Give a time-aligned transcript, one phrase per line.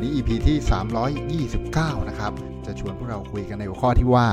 [0.00, 2.32] วันนี้ EP ที่ 329 นะครับ
[2.66, 4.26] จะชวนพวกเราคุยกันในหัวข้อที่ว่า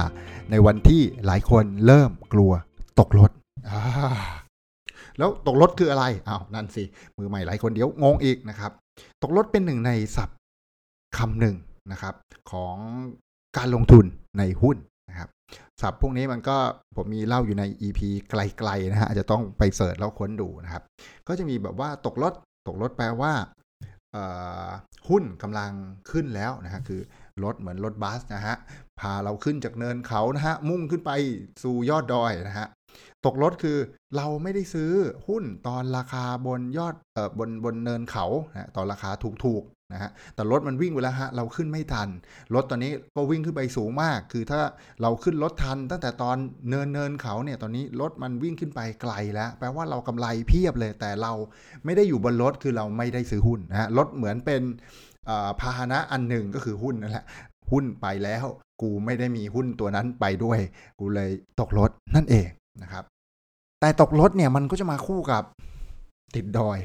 [0.51, 2.51] ในวันที่หลายคนเริ่มกลัว
[2.99, 3.31] ตกรถ
[5.17, 6.83] แล้วตกรถคืออะไรอ้าวนั่นสิ
[7.17, 8.71] มือใหม่หลายคนเดี๋ยวงงอีกนะครับ
[9.23, 10.37] ตกรถเป็นหนึ่งในศัพท์
[11.17, 11.55] คำหนึ่ง
[11.91, 12.13] นะครับ
[12.51, 12.75] ของ
[13.57, 14.05] การลงทุน
[14.39, 14.77] ในหุ้น
[15.09, 15.29] นะครับ
[15.81, 16.57] ศัพท์พวกนี้มันก็
[16.95, 20.83] ผมมีเล่าอยู่ใน EP ไกลๆนะฮะอาจจะต้องไปเสิร์ชแล้วค้นดูนะครับ
[21.27, 22.33] ก็จะมีแบบว่าตกรถ
[22.67, 23.33] ตกรถแปลว่า
[25.09, 25.71] หุ้นกำลัง
[26.11, 27.01] ขึ้นแล้วนะฮะคือ
[27.43, 28.55] รถเหมือนรถบัสนะฮะ
[28.99, 31.11] พาเราขึ้นจากเนินเขานะฮะมุ่งขึ้นไป
[31.63, 32.67] สู่ยอดดอยนะฮะ
[33.25, 33.77] ตกรถคือ
[34.15, 34.91] เราไม่ได้ซื้อ
[35.27, 39.09] หุ้นตอนราคาบนยอดเอ่อบนบนเนินเขานะตอนราคา
[39.45, 42.09] ถูกๆ นะฮะแต่รถมันวิ่งไปแล้วฮะเราขึ้นไม่ทัน
[42.55, 44.59] รถตอนนี้ก็วิ่งขึ้นไปสูงมาก คือถ้า
[45.01, 46.37] เราขึ้นรถทัน ตั้งแต่ตอน
[46.69, 51.33] เนินเนินเขาเนี่ยตอนนี้รถมันวิ่งขึ้นไปไกลแล้ว แปลว่าเรากำไรเพียบเลย แต่เรา
[51.85, 54.61] ไม่ได้อยู่บนรถคือเราไม่ได้ซื้อหุ้นนะฮะรถเหมือนเป็น
[55.59, 57.25] พาหนะอันหนึ่งก็คือหุ้นนั่นแหละ
[57.71, 58.45] หุ้นไปแล้ว
[58.81, 60.59] กูไม่ได้มีหุ้นตัวนั้นไปด้วย
[60.99, 62.47] กูเลยตกรถนั่นเอง
[62.81, 63.03] นะครับ
[63.81, 65.43] แต่ตกรถเนี่ยมันก็จะมาคู่กับ
[66.35, 66.77] ติดดอย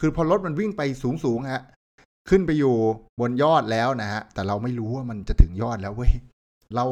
[0.00, 1.62] คือพอรถมันวิ่งไปสูงสูงๆฮะ
[2.28, 2.74] ขึ้นไปอยู่
[3.20, 6.12] บนยอดแล้วนะฮะ แต่เราไม่รู้ว่ามันจะถึงยอดแล้วเว้ย
[6.76, 6.84] เรา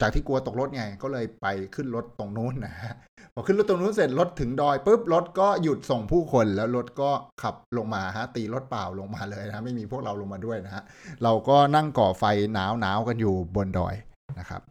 [0.00, 2.94] จากที่กลัวตกรถไง ก็เลยไปขึ้นรถตรงนู้นนะฮะ
[3.34, 7.10] พอขึ้นรถตรงนู้นเสร็จรถถึงดอยปุ๊บรถก็หยุดส่งผู้คนแล้วรถก็
[7.42, 10.82] ขับลงมาฮะ ตีรถเปล่าลงมาเลยนะ ไม่มีพวกเราลงมาด้วยนะฮะ
[11.22, 13.94] เราก็นั่งก่อไฟหนาวหนาวกันอยู่บนดอย
[14.38, 14.62] นะครับ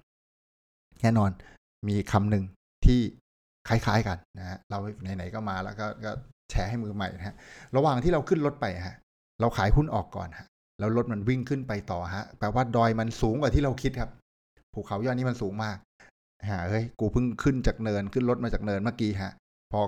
[1.02, 1.32] แน่นอน
[1.88, 2.44] มีคำหนึ่ง
[2.86, 3.00] ที่
[3.68, 6.12] คล้ายๆกันนะฮะ เราไหนๆก็มาแล้วก็
[6.52, 7.36] แชร์ให้มือใหม่นะฮะ
[7.76, 8.96] ระหว่างที่เราขึ้นรถไปฮะ
[9.42, 10.48] เราขายหุ้นออกก่อนฮะ
[10.80, 14.10] แล้วรถมันวิ่งขึ้นไปต่อฮะแปลว่าดอยมันสูงกว่าที่เราคิดครับ
[14.74, 15.78] ภูเขายอดนี้มันสูงมาก
[16.50, 19.32] ฮะเฮ้ยกูเพิ่งขึ้นจากเนินขึ้นรถมาจากเนินเมื่อกี้ฮะ
[19.72, 19.82] พอ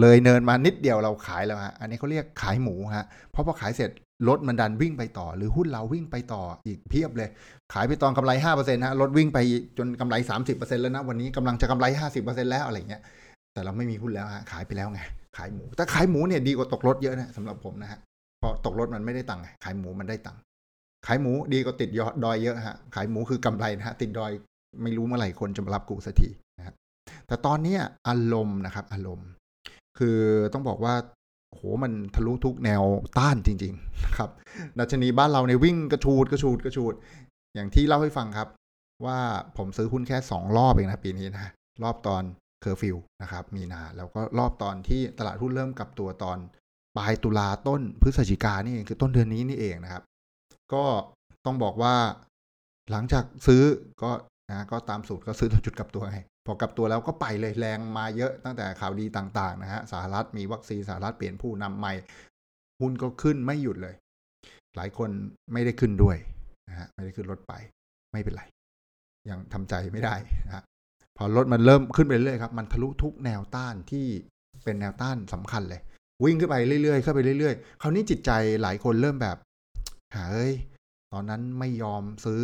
[0.00, 3.90] เลยเนินมานิดเดียวเราขายแล้วฮะอันนี้เขาเรียกขายหมูฮะเพราะพอขายเสร็จ
[4.28, 7.28] รถมันดันวิ่งไปต่อ หรือหุ้นเราวิ่งไปต่ออีกเพียบเลย
[7.74, 9.38] ขายไปตอนกำไรห้าเปอร์เซ็นต์ฮะรถวิ่งไป
[9.78, 13.02] จนกำไรสามสิบเปอร์เซ็นต์แล้วนะวันนี้กำลังจะกำไรห้าสิบเปอร์เซ็นต์แล้วอะไรเงี้ย
[13.52, 15.00] แต่เราไม่มีหุ้นแล้วฮะขายไปแล้วไง
[15.36, 17.98] ขายหมูแต่ขายหมูเนี่ยดีกว่าตกรถเยอะนะสำหรับผมนะฮะ
[18.40, 20.40] เพราะตกรถมันไม่ได้ตังค์ขายหมูมันได้ตังค์
[21.06, 24.32] ขายหมูดีกว่าติดยอดดอยเยอะฮะขายหมูคือกำไรนะฮะติดดอย
[24.82, 26.28] ไม่รู้เมื่อไหร่คนจะมารับกูสักที
[26.58, 26.74] นะครับ
[27.26, 27.76] แต่ตอนนี้
[28.08, 29.28] อารมณ์นะครับ อารมณ์
[29.98, 30.18] คือ
[30.52, 30.94] ต้องบอกว่า
[31.50, 32.82] โหมันทะลุทุกแนว
[33.18, 34.30] ต้านจริงๆนะครับ
[34.78, 36.94] ดัชนีบ้านเราในวิ่งกระชูดกระชูดกระชูด
[37.54, 38.48] อย่างที่เล่าให้ฟังครับ
[39.06, 39.18] ว่า
[39.56, 41.52] ผมซื้อหุ้นแค่สองรอบเองนะปีนี้นะ
[41.82, 42.22] รอบตอน
[42.60, 46.38] เคอร์ฟิวนะครับ มีนาแล้วก็รอบตอนที่ตลาดหุ้นเริ่มกลับตัวตอน
[46.96, 50.02] ปลายตุลาต้นพฤศจิกานี่เองคือต้นเดือนนี้นี่เองนะครับ
[50.72, 50.84] ก็
[51.46, 51.94] ต้องบอกว่า
[52.90, 53.62] หลังจากซื้อ
[54.02, 54.10] ก็
[54.50, 61.92] นะก็ตามสูตรก็ซื้อตอนจุดกลับตัวไงพอกลับตัวแล้วก็ไปเลยแรงมาเยอะตั้งแต่ข่าวดีต่างๆนะฮะสหรัฐมีวัคซีนสหรัฐเปลี่ยนผู้นำใหม่
[62.80, 63.94] หุ้นก็ขึ้นไม่หยุดเลย
[64.76, 65.10] หลายคน
[65.52, 66.16] ไม่ได้ขึ้นด้วย
[66.68, 67.52] นะฮะไม่ได้ขึ้นรถไป
[68.12, 68.42] ไม่เป็นไร
[69.30, 70.14] ยังทำใจไม่ได้
[70.46, 70.64] นะฮะ
[71.16, 74.06] พอรถมันเริ่มขึ้นไปเรื่อยครับ มันทะลุทุกแนวต้านที่
[74.64, 75.80] เป็นแนวต้านสำคัญเลย
[76.24, 78.30] วิ่งขึ้นไปเรื่อยๆเข้าไปเรื่อยๆคราวนี้จิตใจ
[78.62, 79.36] หลายคนเริ่มแบบ
[80.14, 80.54] หาเอ้ย
[81.12, 82.42] ตอนนั้นไม่ยอมซื้อ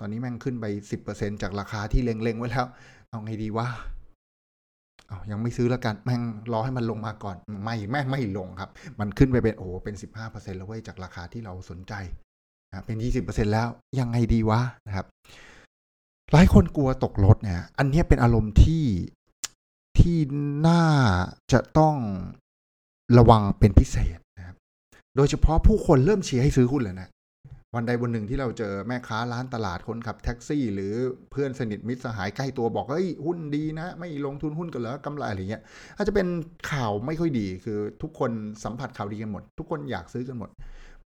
[0.00, 2.66] ตอนนี้แม่งขึ้นไปสิบเปอร์เซ็นจากราคาที่เล็งๆไว้แล้ว
[3.10, 3.68] เอาไงดีวะ
[5.08, 6.22] เอายังไม่ซื้อแล้วกันแม่ง
[6.52, 8.70] รอให้มันลงมาก่อน ไม่แม่ไม่ลงครับ
[9.00, 11.92] มันขึ้นไปเป็นโอ้โหเป็นสิบห้าเปอร์เซ็นแล้วเว้ยจากราคาที่เราสนใจ
[12.70, 13.68] นะเป็นยี่สิบเปอร์เซ็นแล้ว
[14.00, 15.06] ยังไงดีวะนะครับ
[16.32, 18.84] หลายคนกลัวตกรถเนี่ย อันนี้เป็นอารมณ์ที่
[19.98, 20.18] ที่
[20.68, 20.84] น่า
[21.52, 21.96] จะต้อง
[23.16, 24.56] ระวังเป็นพิเศษนะครับ
[25.16, 27.08] โดยเฉพาะผู้คนเริ่มเชียร์ให้ซื้อหุ้นแล้วนะ
[27.74, 30.92] วันใดวันหนึ่งที่เราเจอแม่ค้าร้านตลาดคนขับแท็กซี่ หรือ
[31.30, 35.62] เพื่อนสนิทมิตรสหายใกล้ตัวบอกเฮ้ยหุ้นดีนะ ไม่ลงทุนหุ้นกันเหรอกำไรอะไรเงี้ย
[35.96, 36.26] อาจจะเป็น
[36.70, 38.30] ข่าวไม่ค่อยดีคือทุกคน
[38.64, 40.48] สัมผัสข่าวดีกันหมด ทุกคนอยากซื้อกันหมด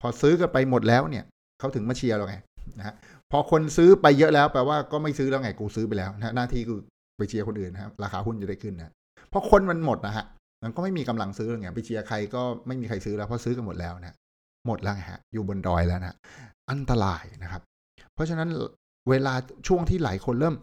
[0.01, 1.25] พอซื้อกันไปหมดแล้วเนี่ย
[1.59, 2.35] เขาถึงมาเชียร์เราไง
[2.79, 2.95] นะฮะ
[3.31, 6.79] พอคนซื้อไปเยอะแล้วแปลว่าก็ไม่ซื้อแล้วไงกูซื้อไปแล้วนะหน้าที่คือ
[7.17, 8.93] ไปเชียร์คนอื่นนะครับราคาหุ้นจะได้ขึ้นนะ
[9.29, 10.25] เพราะคนมันหมดนะฮะ
[10.63, 14.15] มันก็ไม่มีกำลังซื้อแล้วไงไปเชียร์ใครก็ไม่มีใครซื้อแล้วเพราะซื้อกันหมดแล้วนะ
[14.67, 16.15] หมดแล้วฮะอยู่บนดอยแล้วนะ
[16.71, 17.61] อันตรายนะครับ
[18.13, 18.49] เพราะฉะนั้น
[19.09, 19.33] เวลา
[19.67, 20.55] ช่วงที่หลายคนเริ่ม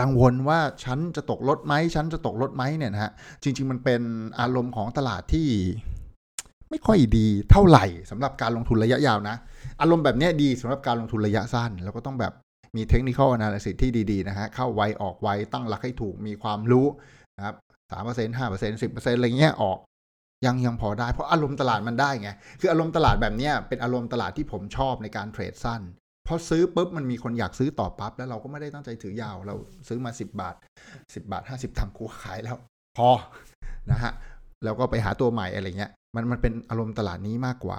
[0.00, 3.12] กังวลว่าฉันจะตกรถไหมฉันจะตกรถไหมเนี่ยนะฮะ
[3.42, 4.02] จริง ๆ มันเป็น
[4.40, 5.48] อารมณ์ของตลาดที่
[6.70, 9.36] ไม่ค่อยดีเท่าไหร่สำหรับการลงทุนระยะยาวนะ
[9.80, 12.32] อารมณ์แบบนี้ดีสำหรับการลงทุนระยะสั้น แล้วก็ต้องแบบ
[12.76, 16.86] มี technical analysis ที่ดี ๆ นะฮะเข้าไวออกไวตั้งหลักให้ถูกมีความรู้
[17.36, 17.54] นะครับ
[17.92, 19.78] สามเปอร์เซ็นต์ห้าเปอร์เซ็นต์สิบเปอร์เซ็นต์อะไรเงี้ยออก
[20.46, 22.30] ยังยังพอได้เพราะอารมณ์ตลาดมันได้ไง
[22.60, 25.82] คืออารมณ์ตลาดแบบเนี้ยเป็นอารมณ์ตลาดที่ผมชอบในการเทรดสั้น
[26.26, 29.54] พอซื้อปุ๊บมันมีคนอยากซื้อต่อปั๊บแล้วเราก็ไม่ได้ตั้งใจถือยาวเรา
[29.88, 30.54] ซื้อมา 10 บาท
[30.94, 32.56] 10 บาท 50 ตังค์กูขายแล้ว
[32.98, 33.10] พอ
[33.90, 34.12] นะฮะ
[34.64, 37.78] แล้วก็ไปหาตัวใหม่อะไรเงี้ยมันมันเป็นอารมณ์ตลาดนี้มากกว่า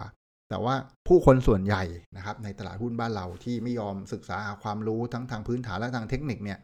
[0.50, 0.76] แต่ว่า
[1.08, 1.84] ผู้คนส่วนใหญ่
[2.16, 6.58] นะครับในตลาดหุ้นบ้านเราที่ไม่ยอมศึกษาความรู้ทั้งทางพื้นฐานและทางเทคนิคเนี่ย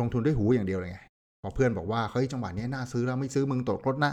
[0.00, 1.00] ลงทุนด้วยหูอย่างเดียวเลยไง
[1.46, 4.12] พอเพื่อนบอกว่าเฮ้ยจังหวะนี้น่าซื้อแล้วไม่ซื้อมึงตกรถนะ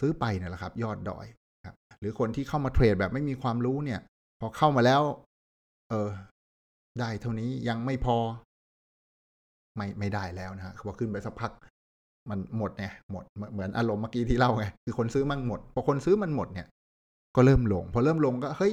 [0.00, 1.26] ซื้อไปเนี่ยแหละครับ ยอดดอย
[1.66, 4.00] ครับ หรือคนที่เข้ามาเทรดแบบไม่มีความรู้เนี่ย
[4.40, 5.02] พอเข้ามาแล้ว
[5.90, 6.10] เออ
[7.00, 8.16] ได้เท่านี้ยังไม่พอ
[9.76, 11.52] ไม่ไม่ได้แล้วนะฮะพอขึ้นไปสักพัก
[12.30, 16.66] มันหมดเนี่ยหมดเหมือนอารมณ์เมื่อกี้ที่เล่าไงคือคนซื้อมันหมดพอคนซื้อมันหมดเนี่ย
[17.36, 18.72] ก็เริ่มลง พอเริ่มลงก็เฮ้ย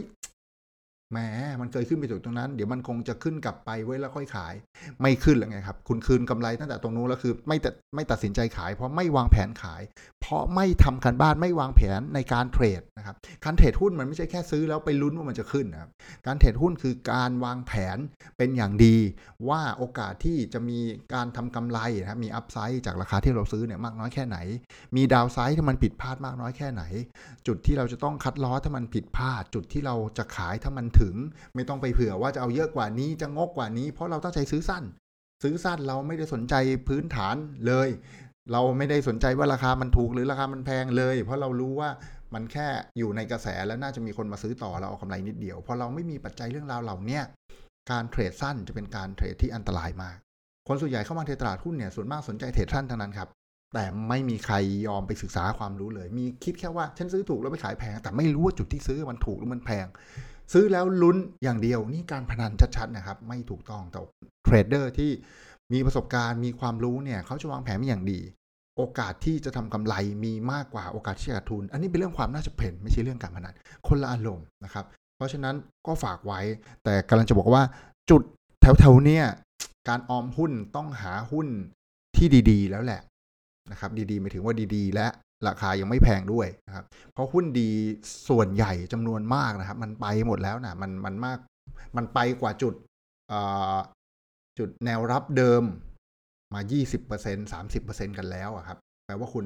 [1.12, 1.18] แหม
[1.62, 4.54] มันเคยขึ้นไปถึงตรงนั้น เดี๋ยวมันคงจะขึ้นกลับไปไว้แล้วค่อยขาย
[5.02, 9.82] ไม่ขึ้นแล้วไงครับ คุณคืนกำไรตั้งแต่ตรงนู้นแล้วคือ ไม่แต่ไม่ตัดสินใจขาย เพราะไม่วางแผนขาย
[10.22, 13.16] เพราะไม่ทำการบ้านไม่วางแผนในการเทรดนะครับ
[13.46, 15.90] การเทรดหุ้นมันไม่ใช่แค่ซื้อแล้วไปลุ้นว่ามันจะขึ้นนะครับ
[16.28, 17.98] การเทรดหุ้นคือการวางแผน
[18.38, 18.96] เป็นอย่างดี
[19.50, 20.80] ว่าโอกาสที่จะมี
[21.14, 24.38] การทำกำไรนะครับมีอัพไซด์จากราคาที่เราซื้อเนี่ยมากน้อยแค่ไหน
[24.96, 26.84] มีดาวไซด์ที่มันผิดพลาดมากน้อยแค่ไหน
[27.48, 31.16] จุดที่เราจะต้องคัดล้อถ้ามันผิดพลาด จุดที่เราจะขายถ้ามันถึง
[31.56, 34.84] ไม่ต้องไปเผื่อว่าจะเอาเยอะกว่านี้จะงกกว่านี้ เพราะเราตั้งใจซื้อสั้น
[35.44, 36.56] ซื้อสั้นเราไม่ได้สนใจ
[36.88, 37.36] พื้นฐาน
[37.68, 37.90] เลย
[38.52, 41.90] เราไม่ได้สนใจว่าราคามันถูกหรือราคามันแพงเลย เพราะเรารู้ว่า
[42.34, 42.68] มันแค่
[42.98, 47.20] อยู่ในกระแสแล้วน่าจะมีคนมาซื้อต่อเราเอากำไรนิดเดียวพอเราไม่มีปัจจัยเรื่องราวเหล่านี้
[47.92, 50.18] การเทรดสั้นจะเป็นการเทรดที่อันตรายมาก
[50.68, 53.30] คนส่วนใหญ่เข้ามาในตลาดหุ้นเนี่ยส่วนมากสนใจเทรดสั้นทั้งนั้นครับ
[53.74, 54.56] แต่ไม่มีใคร
[54.88, 59.86] ยอมไปศึกษาความรู้เลย มีคิดแค่ว่าฉันซื้อถูกแล้วไปขายแพง แต่ไม่รู้ว่าจุดที่ซื้อมันถูกหรือมันแพง
[60.54, 64.00] ซื้อแล้วลุ้นอย่างเดียวนี่การพนันชัดๆนะครับ ไม่ถูกต้องแต่
[64.44, 65.12] เทรดเดอร์ที่
[65.74, 68.20] มีประสบการณ์มีความรู้เนี่ยเขาจะวางแผนอย่างดี
[68.78, 73.56] โอกาสที่จะทำกำไรมีมากกว่าโอกาสที่จะขาดทุน อันนี้เป็นเรื่องความน่าจะเป็นไม่ใช่เรื่องการพนัน
[73.88, 74.86] คนละอารมณ์นะครับ
[75.16, 75.56] เพราะฉะนั้น
[75.88, 76.40] ก็ฝากไว้
[76.84, 77.64] แต่กำลังจะบอกว่า
[78.10, 78.22] จุด
[78.62, 79.26] แถวๆเนี่ย
[79.90, 81.48] การออมหุ้นต้องหาหุ้น
[82.16, 83.02] ที่ดีๆ แล้วแหละ
[83.72, 85.08] นะครับ ดีๆหมายถึงว่าดีๆ และ
[85.48, 87.70] ราคายังไม่แพงด้วยนะครับ เพราะหุ้นดี
[88.30, 91.38] ส่วนใหญ่จำนวนมากนะครับ มันไปหมดแล้วนะมันมันมาก
[91.98, 92.74] มันไปกว่าจุด
[94.60, 95.64] จุดแนวรับเดิม
[96.54, 96.62] มา
[97.12, 99.46] 20% 30%กันแล้วอะครับ แปลว่าคุณ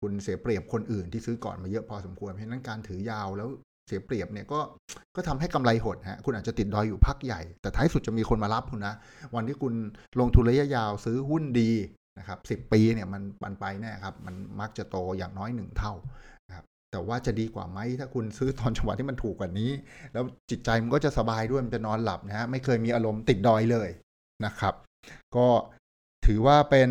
[0.00, 3.48] คุณเสียเปรียบคนอื่นที่ซื้อก่อนมาเยอะพอสมควร เพราะนั้นการถือยาวแล้ว
[3.88, 4.60] เสียเปรียบเนี่ยก็
[5.16, 8.94] ก็ทำให้กำไรหดฮะคุณอาจจะติดดอยอยู่พักใหญ่ แต่ท้ายสุดจะมีคนมารับคุณนะ
[9.34, 9.74] วันที่คุณ
[10.20, 11.70] ลงทุนระยะยาวซื้อหุ้นดี
[12.18, 15.92] นะครับสิปีเนี่ยมันมันไปแน่ครับมันมักจะโตอย่างน้อยหนึ่งเท่า
[16.48, 19.70] นะครับแต่ว่าจะดีกว่าไหมถ้าคุณซื้อตอนจังหวะที่มันถูกกว่านี้
[20.12, 23.88] แล้วจิตใจมันก็จะสบายด้วยมันจะนอนหลับนะฮะไม่เคยมีอารมณ์ติดดอยเลย
[24.44, 24.74] นะครับ
[25.36, 25.46] ก็
[26.26, 26.90] ถือว่าเป็น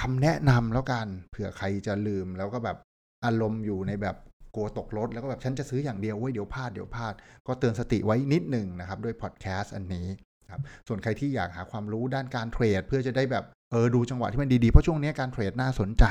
[0.00, 2.78] คำแนะนำแล้วกันเผื่อใครจะลืมแล้วก็แบบ
[3.24, 4.16] อารมณ์อยู่ในแบบ
[4.54, 7.14] กลัวตกรถแล้วก็แบบฉันจะซื้ออย่างเดียวเฮ้ยเดี๋ยวพลาดเดี๋ยวพลาด
[7.46, 10.06] ก็เตือนสติไว้นิดหนึ่งนะครับ ด้วยพอดแคสต์อันนี้
[10.50, 16.04] ครับส่วนใครที่อยากหาความรู้ด้านการเทรด เพื่อจะได้แบบเออดูจังหวะที่มันดีๆ เพราะช่วงนี้การเทรดน่าสนใจ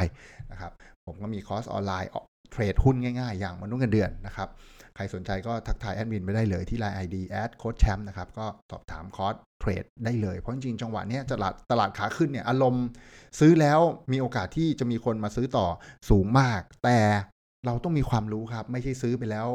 [0.52, 0.72] นะครับ
[1.06, 2.12] ผมก็มีคอร์สออนไลน์
[2.52, 4.50] เทรดหุ้นง่ายๆ อย่างมนุษย์เงินเดือนนะครับ
[4.96, 12.86] ใครสนใจก็ทักทายแอดมินไปได้เลยที่ Line ID แอดโค้ชแชมป์นะครับก็สอบถามคอร์สเทรดได้เลย เพราะจริงจังหวะนี้ตลาดตลาดขาขึ้นเนี่ยอารมณ์
[13.40, 13.80] ซื้อแล้ว
[14.12, 15.68] มีโอกาสที่จะมีคนมาซื้อต่อ
[16.10, 17.00] สูงมาก แต่
[17.66, 19.48] เราต้องมีความรู้ครับ ไม่ใช่ซื้อไปแล้ว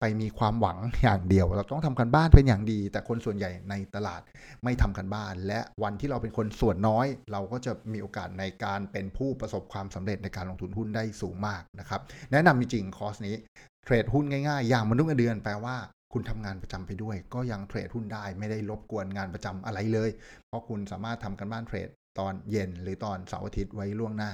[0.00, 4.20] ไปมีความหวังอย่างเดียว เราต้องทำการบ้านเป็นอย่างดี แต่คนส่วนใหญ่ในตลาด
[4.64, 12.00] ไม่ทำการบ้าน และวันที่เราเป็นคนส่วนน้อย เราก็จะมีโอกาสในการเป็นผู้ประสบความสำเร็จในการลงทุนหุ้นได้สูงมากนะครับ
[12.32, 13.36] แนะนำจริงคอร์สนี้
[13.84, 15.76] เทรดหุ้นง่ายๆ อย่างมนุษย์เงินเดือนแปลว่า
[16.12, 20.10] คุณทำงานประจำไปด้วย ก็ยังเทรดหุ้นได้ไม่ได้รบกวนงานประจำอะไรเลย
[20.46, 21.88] เพราะคุณสามารถทำการบ้านเทรด
[22.18, 24.32] ตอนเย็นหรือตอนเสาร์อาทิตย์ไว้ล่วงหน้า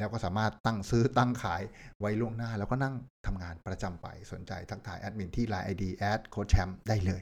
[0.00, 1.62] แล้วก็สามารถตั้งซื้อตั้งขาย
[2.00, 2.94] ไว้ล่วงหน้า แล้วก็นั่ง
[3.26, 7.20] ทำงานประจำไปสนใจทักทายแอดมินที่ Line ID แอดโค้ชแชมป์ได้เลย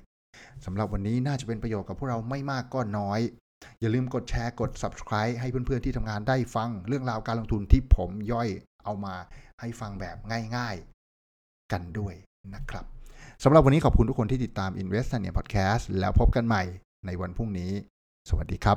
[0.65, 3.21] สำหรับวันนี้น่าจะเป็นประโยชน์กับพวกเราไม่มากก็น้อย
[3.81, 8.49] อย่าลืมกดแชร์กด subscribe ให้เพื่อนๆที่ทำงานได้ฟังเรื่องราวการลงทุนที่ผมย่อย
[8.85, 9.15] เอามา
[9.61, 10.17] ให้ฟังแบบ
[10.57, 12.15] ง่ายๆ กันด้วย
[12.55, 12.85] นะครับ
[13.45, 16.63] สำหรับวันนี้ขอบคุณทุกคนที่ติดตาม Invest เนี่ย Podcast แล้วพบกันใหม่
[17.07, 17.73] ในวันพรุ่งนี้
[18.29, 18.77] สวัสดีครับ